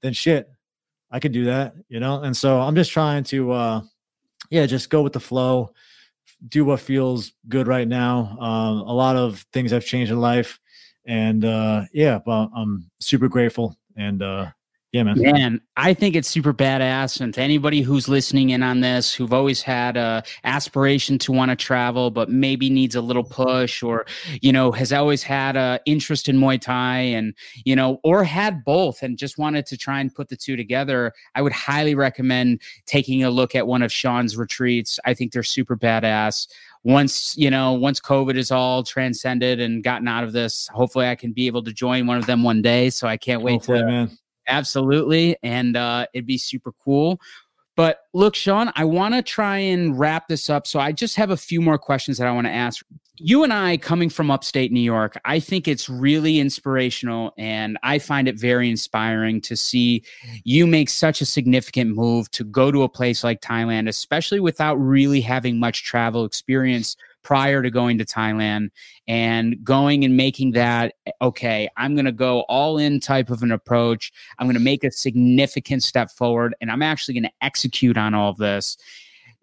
[0.00, 0.48] then shit,
[1.10, 2.22] I could do that, you know?
[2.22, 3.80] And so I'm just trying to, uh,
[4.48, 5.72] yeah, just go with the flow,
[6.48, 8.38] do what feels good right now.
[8.40, 10.58] Um, a lot of things have changed in life.
[11.04, 13.76] And uh, yeah, but I'm super grateful.
[13.96, 14.50] And uh,
[14.92, 15.20] yeah, man.
[15.20, 17.20] Man, I think it's super badass.
[17.20, 21.50] And to anybody who's listening in on this, who've always had a aspiration to want
[21.50, 24.04] to travel, but maybe needs a little push, or
[24.42, 28.64] you know, has always had a interest in Muay Thai, and you know, or had
[28.64, 32.60] both, and just wanted to try and put the two together, I would highly recommend
[32.86, 34.98] taking a look at one of Sean's retreats.
[35.04, 36.48] I think they're super badass
[36.82, 41.14] once you know once covid is all transcended and gotten out of this hopefully i
[41.14, 43.80] can be able to join one of them one day so i can't wait hopefully,
[43.80, 44.18] to man.
[44.50, 45.36] Absolutely.
[45.42, 47.20] And uh, it'd be super cool.
[47.76, 50.66] But look, Sean, I want to try and wrap this up.
[50.66, 52.84] So I just have a few more questions that I want to ask.
[53.16, 57.98] You and I, coming from upstate New York, I think it's really inspirational and I
[57.98, 60.02] find it very inspiring to see
[60.44, 64.76] you make such a significant move to go to a place like Thailand, especially without
[64.76, 68.70] really having much travel experience prior to going to Thailand
[69.06, 73.52] and going and making that, okay, I'm going to go all in type of an
[73.52, 74.12] approach.
[74.38, 78.14] I'm going to make a significant step forward and I'm actually going to execute on
[78.14, 78.76] all of this.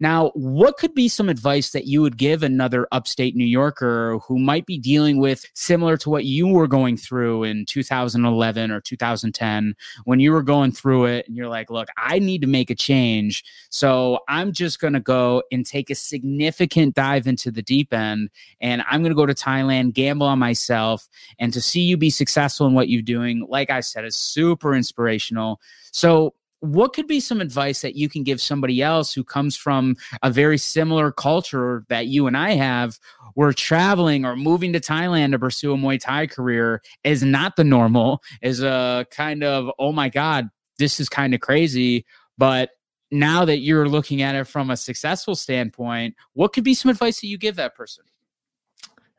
[0.00, 4.38] Now, what could be some advice that you would give another upstate New Yorker who
[4.38, 9.74] might be dealing with similar to what you were going through in 2011 or 2010
[10.04, 12.76] when you were going through it and you're like, look, I need to make a
[12.76, 13.42] change.
[13.70, 18.30] So I'm just going to go and take a significant dive into the deep end
[18.60, 21.08] and I'm going to go to Thailand, gamble on myself,
[21.40, 24.74] and to see you be successful in what you're doing, like I said, is super
[24.74, 25.60] inspirational.
[25.90, 29.96] So, what could be some advice that you can give somebody else who comes from
[30.22, 32.98] a very similar culture that you and I have
[33.34, 37.64] where traveling or moving to Thailand to pursue a Muay Thai career is not the
[37.64, 42.04] normal is a kind of oh my god this is kind of crazy.
[42.36, 42.70] But
[43.10, 47.20] now that you're looking at it from a successful standpoint what could be some advice
[47.20, 48.04] that you give that person?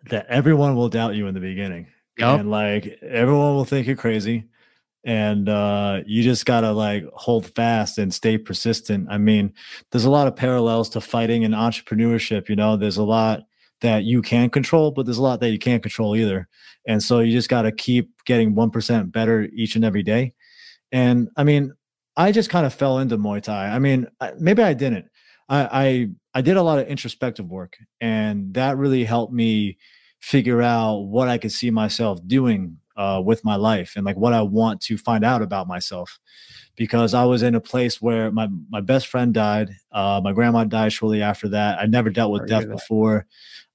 [0.09, 1.87] That everyone will doubt you in the beginning.
[2.17, 2.39] Yep.
[2.41, 4.43] and like everyone will think you're crazy
[5.05, 9.07] and uh, you just gotta like hold fast and stay persistent.
[9.09, 9.53] I mean,
[9.91, 12.49] there's a lot of parallels to fighting and entrepreneurship.
[12.49, 13.43] You know, there's a lot
[13.81, 16.47] that you can control, but there's a lot that you can't control either.
[16.85, 20.33] And so you just gotta keep getting one percent better each and every day.
[20.91, 21.73] And I mean,
[22.17, 23.69] I just kind of fell into Muay Thai.
[23.69, 24.07] I mean,
[24.37, 25.05] maybe I didn't.
[25.47, 29.77] I, I I did a lot of introspective work, and that really helped me
[30.19, 34.33] figure out what I could see myself doing uh, with my life and like what
[34.33, 36.19] I want to find out about myself.
[36.75, 40.65] Because I was in a place where my my best friend died, uh, my grandma
[40.65, 41.79] died shortly after that.
[41.79, 43.25] I never dealt with death before.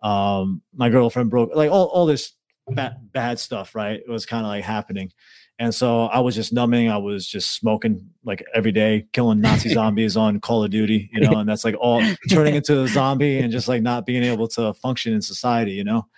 [0.03, 2.33] Um, my girlfriend broke, like all all this
[2.69, 3.75] bad bad stuff.
[3.75, 5.11] Right, it was kind of like happening.
[5.59, 6.91] And so I was just numbing.
[6.91, 11.21] I was just smoking like every day, killing Nazi zombies on Call of Duty, you
[11.21, 14.49] know, and that's like all turning into a zombie and just like not being able
[14.49, 16.09] to function in society, you know.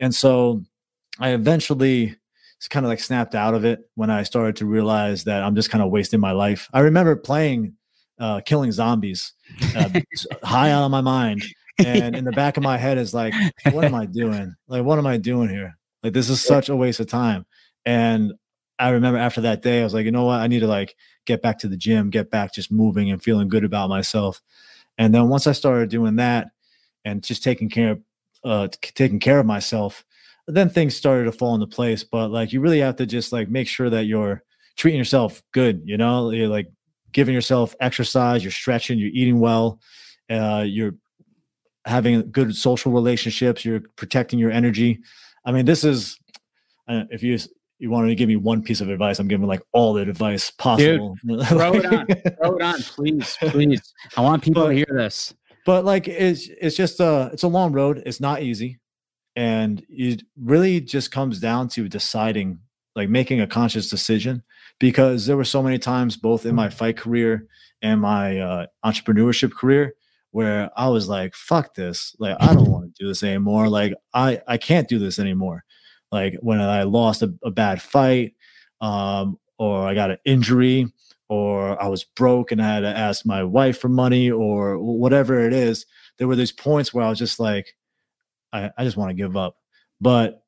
[0.00, 0.62] And so
[1.18, 2.16] I eventually
[2.66, 5.70] kind of like snapped out of it when I started to realize that I'm just
[5.70, 6.68] kind of wasting my life.
[6.72, 7.74] I remember playing
[8.18, 9.32] uh, killing zombies
[9.76, 9.88] uh,
[10.42, 11.44] high out of my mind.
[11.78, 13.32] And in the back of my head is like,
[13.70, 14.56] what am I doing?
[14.66, 15.78] Like, what am I doing here?
[16.02, 17.46] Like, this is such a waste of time.
[17.86, 18.32] And
[18.80, 20.40] I remember after that day, I was like, you know what?
[20.40, 23.48] I need to like get back to the gym, get back just moving and feeling
[23.48, 24.40] good about myself.
[24.98, 26.48] And then once I started doing that
[27.04, 28.02] and just taking care of,
[28.44, 30.04] uh, taking care of myself,
[30.54, 32.02] then things started to fall into place.
[32.02, 34.42] But like you really have to just like make sure that you're
[34.76, 36.70] treating yourself good, you know, you're like
[37.12, 39.78] giving yourself exercise, you're stretching, you're eating well,
[40.30, 40.94] uh, you're
[41.84, 45.00] having good social relationships, you're protecting your energy.
[45.44, 46.18] I mean, this is
[46.88, 47.38] uh, if you
[47.78, 50.50] you wanted to give me one piece of advice, I'm giving like all the advice
[50.50, 51.16] possible.
[51.26, 53.94] Dude, throw it on, throw it on, please, please.
[54.16, 55.34] I want people but, to hear this.
[55.64, 58.02] But like, it's it's just a it's a long road.
[58.04, 58.78] It's not easy
[59.38, 62.58] and it really just comes down to deciding
[62.96, 64.42] like making a conscious decision
[64.80, 67.46] because there were so many times both in my fight career
[67.80, 69.94] and my uh, entrepreneurship career
[70.32, 72.16] where I was like, fuck this.
[72.18, 73.68] Like, I don't want to do this anymore.
[73.68, 75.62] Like, I, I can't do this anymore.
[76.10, 78.34] Like, when I lost a, a bad fight,
[78.80, 80.92] um, or I got an injury,
[81.28, 85.38] or I was broke and I had to ask my wife for money, or whatever
[85.38, 85.86] it is,
[86.16, 87.76] there were these points where I was just like,
[88.52, 89.56] I, I just want to give up.
[90.00, 90.42] But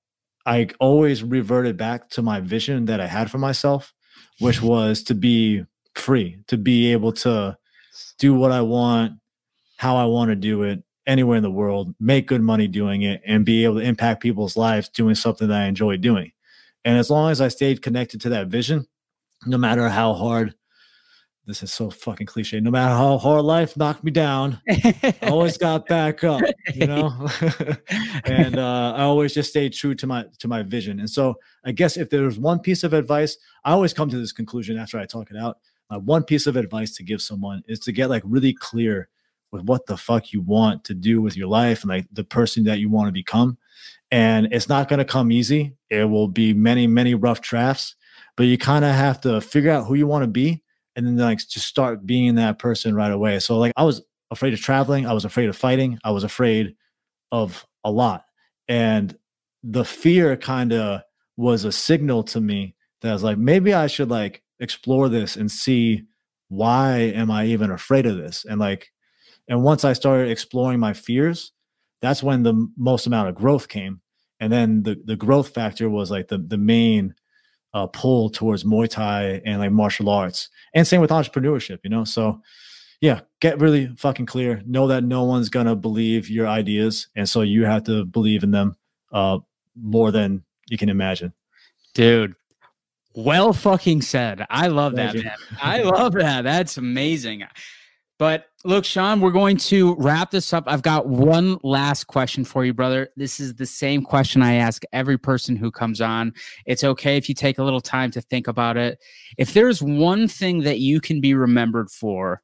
[0.46, 3.92] I always reverted back to my vision that I had for myself,
[4.38, 7.56] which was to be free, to be able to
[8.18, 9.14] do what I want,
[9.76, 10.82] how I want to do it.
[11.06, 14.56] anywhere in the world, make good money doing it, and be able to impact people's
[14.56, 16.32] lives doing something that I enjoy doing.
[16.84, 18.86] And as long as I stayed connected to that vision,
[19.46, 20.54] no matter how hard
[21.50, 22.60] this is so fucking cliche.
[22.60, 26.42] No matter how hard life knocked me down, I always got back up,
[26.72, 27.28] you know.
[28.24, 31.00] and uh, I always just stayed true to my to my vision.
[31.00, 31.34] And so,
[31.64, 34.96] I guess if there's one piece of advice, I always come to this conclusion after
[34.96, 35.58] I talk it out.
[35.90, 39.08] Uh, one piece of advice to give someone is to get like really clear
[39.50, 42.62] with what the fuck you want to do with your life and like the person
[42.62, 43.58] that you want to become.
[44.12, 45.74] And it's not going to come easy.
[45.90, 47.96] It will be many, many rough drafts,
[48.36, 50.62] but you kind of have to figure out who you want to be
[51.06, 53.38] and then like just start being that person right away.
[53.38, 56.74] So like I was afraid of traveling, I was afraid of fighting, I was afraid
[57.32, 58.24] of a lot.
[58.68, 59.16] And
[59.62, 61.02] the fear kind of
[61.36, 65.36] was a signal to me that I was like, maybe I should like explore this
[65.36, 66.04] and see
[66.48, 68.44] why am I even afraid of this?
[68.44, 68.90] And like,
[69.48, 71.52] and once I started exploring my fears,
[72.02, 74.00] that's when the most amount of growth came.
[74.38, 77.14] And then the the growth factor was like the the main
[77.74, 81.78] uh, pull towards Muay Thai and like martial arts, and same with entrepreneurship.
[81.84, 82.40] You know, so
[83.00, 84.62] yeah, get really fucking clear.
[84.66, 88.50] Know that no one's gonna believe your ideas, and so you have to believe in
[88.50, 88.76] them
[89.12, 89.38] uh,
[89.80, 91.32] more than you can imagine.
[91.94, 92.34] Dude,
[93.14, 94.44] well fucking said.
[94.50, 95.16] I love that.
[95.60, 96.42] I love that.
[96.42, 97.44] That's amazing.
[98.20, 100.64] But look, Sean, we're going to wrap this up.
[100.66, 103.08] I've got one last question for you, brother.
[103.16, 106.34] This is the same question I ask every person who comes on.
[106.66, 108.98] It's okay if you take a little time to think about it.
[109.38, 112.42] If there's one thing that you can be remembered for,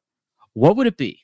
[0.53, 1.23] what would it be?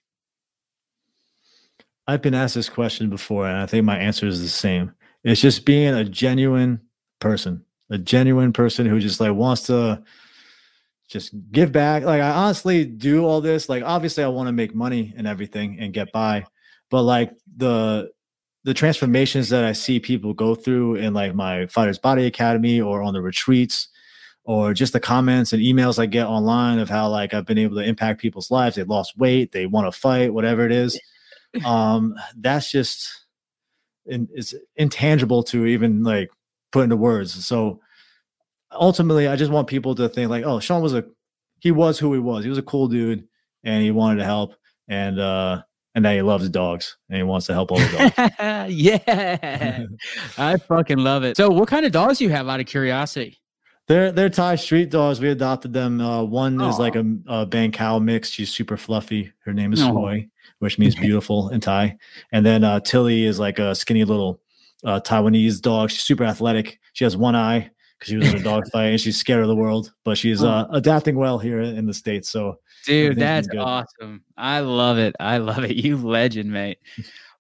[2.07, 4.93] I've been asked this question before, and I think my answer is the same.
[5.23, 6.79] It's just being a genuine
[7.19, 10.03] person, a genuine person who just like wants to
[11.09, 12.03] just give back.
[12.03, 13.69] Like I honestly do all this.
[13.69, 16.45] Like obviously I want to make money and everything and get by,
[16.89, 18.11] but like the
[18.63, 23.01] the transformations that I see people go through in like my Fighters Body Academy or
[23.01, 23.89] on the retreats
[24.45, 27.75] or just the comments and emails I get online of how like I've been able
[27.77, 28.75] to impact people's lives.
[28.75, 30.99] They lost weight, they want to fight, whatever it is.
[31.63, 33.27] Um, that's just
[34.07, 36.31] in, it's intangible to even like
[36.71, 37.45] put into words.
[37.45, 37.79] So
[38.79, 41.05] ultimately, I just want people to think like, oh, Sean was a
[41.59, 42.43] he was who he was.
[42.43, 43.27] He was a cool dude,
[43.63, 44.53] and he wanted to help,
[44.89, 45.61] and uh,
[45.95, 48.73] and now he loves dogs, and he wants to help all the dogs.
[48.73, 49.85] yeah,
[50.37, 51.37] I fucking love it.
[51.37, 52.49] So, what kind of dogs do you have?
[52.49, 53.39] Out of curiosity.
[53.87, 55.19] They're they're Thai street dogs.
[55.19, 56.01] We adopted them.
[56.01, 56.69] Uh, one Aww.
[56.69, 58.29] is like a, a Bangkok mix.
[58.29, 59.31] She's super fluffy.
[59.45, 60.27] Her name is Soy,
[60.59, 61.97] which means beautiful in Thai.
[62.31, 64.41] And then uh, Tilly is like a skinny little
[64.85, 65.91] uh, Taiwanese dog.
[65.91, 66.79] She's super athletic.
[66.93, 69.47] She has one eye because she was in a dog fight and she's scared of
[69.47, 72.29] the world, but she's uh, adapting well here in the states.
[72.29, 74.23] So, dude, that's awesome.
[74.37, 75.15] I love it.
[75.19, 75.73] I love it.
[75.83, 76.77] You legend, mate.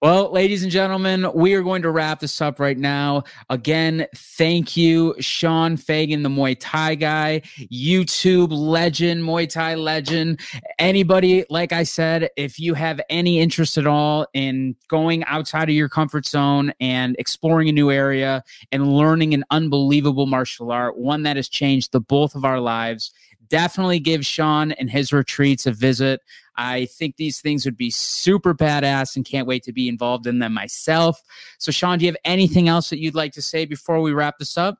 [0.03, 3.23] Well, ladies and gentlemen, we are going to wrap this up right now.
[3.49, 7.41] Again, thank you, Sean Fagan, the Muay Thai guy,
[7.71, 10.41] YouTube legend, Muay Thai legend.
[10.77, 15.75] Anybody, like I said, if you have any interest at all in going outside of
[15.75, 21.23] your comfort zone and exploring a new area and learning an unbelievable martial art, one
[21.23, 23.13] that has changed the both of our lives,
[23.49, 26.21] definitely give Sean and his retreats a visit.
[26.55, 30.39] I think these things would be super badass and can't wait to be involved in
[30.39, 31.21] them myself.
[31.57, 34.37] So, Sean, do you have anything else that you'd like to say before we wrap
[34.37, 34.77] this up?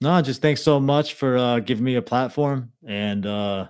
[0.00, 3.68] No, just thanks so much for uh, giving me a platform and uh,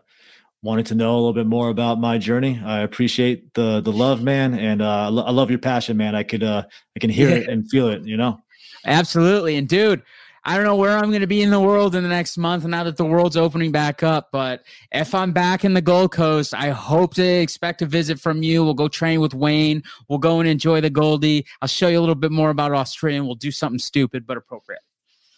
[0.62, 2.58] wanting to know a little bit more about my journey.
[2.64, 6.14] I appreciate the the love, man, and uh, I love your passion, man.
[6.14, 6.62] I could uh,
[6.96, 8.40] I can hear it and feel it, you know.
[8.86, 10.02] Absolutely, and dude,
[10.44, 12.64] I don't know where I'm going to be in the world in the next month
[12.64, 14.30] now that the world's opening back up.
[14.32, 18.42] But if I'm back in the Gold Coast, I hope to expect a visit from
[18.42, 18.64] you.
[18.64, 19.84] We'll go train with Wayne.
[20.08, 21.46] We'll go and enjoy the Goldie.
[21.60, 23.18] I'll show you a little bit more about Australia.
[23.18, 24.82] And we'll do something stupid but appropriate.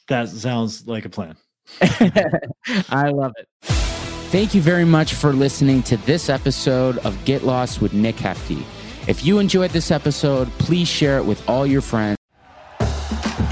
[0.08, 1.36] That sounds like a plan.
[1.80, 3.48] I love it.
[4.30, 8.64] Thank you very much for listening to this episode of Get Lost with Nick Hefty.
[9.06, 12.16] If you enjoyed this episode, please share it with all your friends.